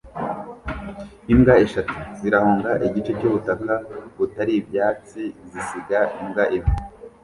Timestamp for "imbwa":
1.33-1.53, 6.21-6.43